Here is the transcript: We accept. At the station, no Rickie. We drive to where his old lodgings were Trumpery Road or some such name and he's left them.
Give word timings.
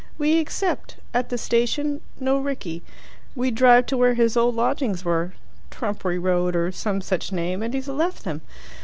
We 0.17 0.39
accept. 0.39 0.95
At 1.13 1.29
the 1.29 1.37
station, 1.37 2.01
no 2.19 2.39
Rickie. 2.39 2.81
We 3.35 3.51
drive 3.51 3.85
to 3.85 3.97
where 3.97 4.15
his 4.15 4.35
old 4.35 4.55
lodgings 4.55 5.05
were 5.05 5.33
Trumpery 5.69 6.17
Road 6.17 6.55
or 6.55 6.71
some 6.71 7.01
such 7.01 7.31
name 7.31 7.61
and 7.61 7.71
he's 7.71 7.87
left 7.87 8.23
them. 8.23 8.41